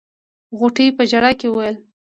غوټۍ 0.57 0.87
په 0.97 1.03
ژړا 1.09 1.31
کې 1.39 1.47
وويل. 1.49 1.75